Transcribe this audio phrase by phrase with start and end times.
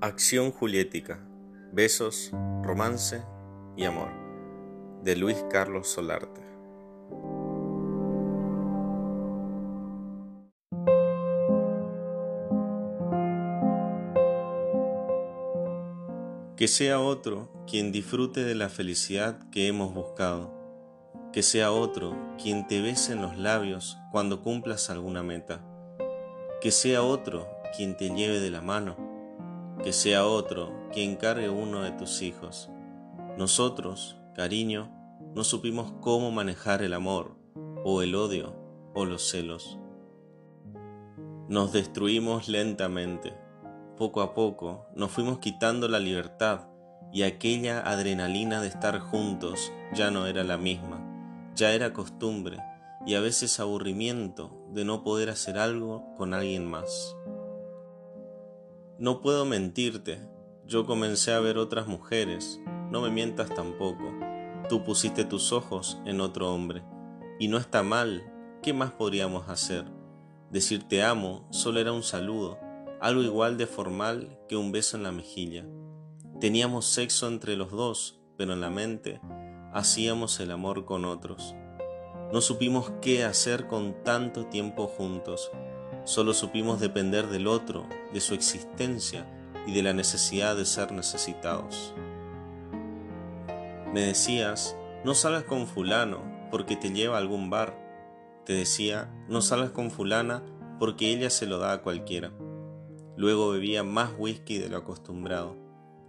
[0.00, 1.18] Acción Juliética,
[1.72, 2.30] Besos,
[2.62, 3.22] Romance
[3.76, 4.12] y Amor,
[5.02, 6.40] de Luis Carlos Solarte.
[16.56, 20.61] Que sea otro quien disfrute de la felicidad que hemos buscado.
[21.32, 25.64] Que sea otro quien te bese en los labios cuando cumplas alguna meta.
[26.60, 29.12] Que sea otro quien te lleve de la mano
[29.82, 32.70] que sea otro quien cargue uno de tus hijos.
[33.36, 34.90] Nosotros, cariño,
[35.34, 37.34] no supimos cómo manejar el amor,
[37.84, 38.54] o el odio,
[38.94, 39.78] o los celos.
[41.48, 43.34] Nos destruimos lentamente.
[43.96, 46.68] Poco a poco nos fuimos quitando la libertad
[47.12, 51.01] y aquella adrenalina de estar juntos ya no era la misma,
[51.54, 52.58] ya era costumbre
[53.06, 57.16] y a veces aburrimiento de no poder hacer algo con alguien más.
[58.98, 60.20] No puedo mentirte,
[60.66, 64.12] yo comencé a ver otras mujeres, no me mientas tampoco,
[64.68, 66.84] tú pusiste tus ojos en otro hombre,
[67.38, 69.84] y no está mal, ¿qué más podríamos hacer?
[70.50, 72.58] Decir te amo solo era un saludo,
[73.00, 75.66] algo igual de formal que un beso en la mejilla.
[76.38, 79.20] Teníamos sexo entre los dos, pero en la mente
[79.72, 81.54] hacíamos el amor con otros.
[82.32, 85.50] No supimos qué hacer con tanto tiempo juntos,
[86.04, 89.24] Solo supimos depender del otro, de su existencia
[89.68, 91.94] y de la necesidad de ser necesitados.
[93.94, 96.20] Me decías, no salgas con fulano
[96.50, 97.78] porque te lleva a algún bar.
[98.44, 100.42] Te decía, no salgas con fulana
[100.80, 102.32] porque ella se lo da a cualquiera.
[103.16, 105.56] Luego bebía más whisky de lo acostumbrado.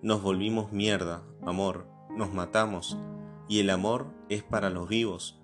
[0.00, 2.96] Nos volvimos mierda, amor, nos matamos,
[3.48, 5.40] y el amor es para los vivos.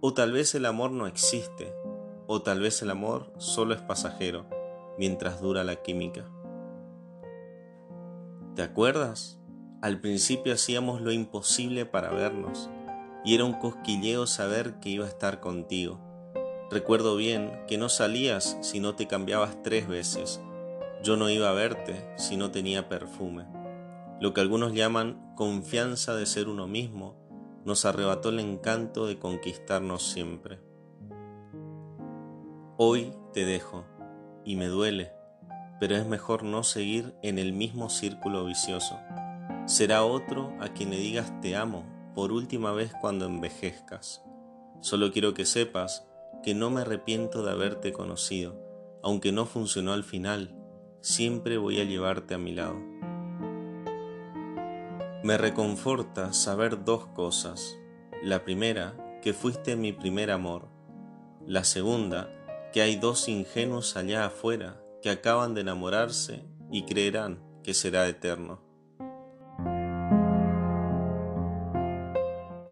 [0.00, 1.72] O tal vez el amor no existe,
[2.26, 4.46] o tal vez el amor solo es pasajero
[4.98, 6.28] mientras dura la química.
[8.54, 9.40] ¿Te acuerdas?
[9.82, 12.70] Al principio hacíamos lo imposible para vernos
[13.24, 15.98] y era un cosquilleo saber que iba a estar contigo.
[16.70, 20.40] Recuerdo bien que no salías si no te cambiabas tres veces.
[21.02, 23.44] Yo no iba a verte si no tenía perfume.
[24.20, 27.23] Lo que algunos llaman confianza de ser uno mismo
[27.64, 30.60] nos arrebató el encanto de conquistarnos siempre.
[32.76, 33.84] Hoy te dejo
[34.44, 35.12] y me duele,
[35.80, 38.98] pero es mejor no seguir en el mismo círculo vicioso.
[39.66, 44.22] Será otro a quien le digas te amo por última vez cuando envejezcas.
[44.80, 46.06] Solo quiero que sepas
[46.42, 48.60] que no me arrepiento de haberte conocido,
[49.02, 50.54] aunque no funcionó al final,
[51.00, 52.76] siempre voy a llevarte a mi lado.
[55.24, 57.78] Me reconforta saber dos cosas.
[58.22, 60.68] La primera, que fuiste mi primer amor.
[61.46, 62.28] La segunda,
[62.74, 68.60] que hay dos ingenuos allá afuera que acaban de enamorarse y creerán que será eterno.